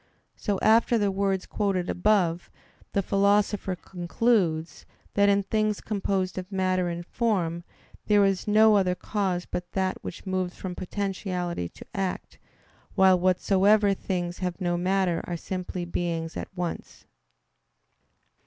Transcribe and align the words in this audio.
So 0.35 0.57
after 0.63 0.97
the 0.97 1.11
words 1.11 1.45
quoted 1.45 1.87
above, 1.87 2.49
the 2.93 3.03
Philosopher 3.03 3.75
concludes, 3.75 4.87
that 5.13 5.29
in 5.29 5.43
things 5.43 5.79
composed 5.79 6.39
of 6.39 6.51
matter 6.51 6.89
and 6.89 7.05
form 7.05 7.63
"there 8.07 8.25
is 8.25 8.47
no 8.47 8.77
other 8.77 8.95
cause 8.95 9.45
but 9.45 9.73
that 9.73 10.03
which 10.03 10.25
moves 10.25 10.55
from 10.57 10.73
potentiality 10.73 11.69
to 11.69 11.85
act; 11.93 12.39
while 12.95 13.19
whatsoever 13.19 13.93
things 13.93 14.39
have 14.39 14.59
no 14.59 14.75
matter 14.75 15.21
are 15.27 15.37
simply 15.37 15.85
beings 15.85 16.35
at 16.35 16.47
once." 16.57 17.05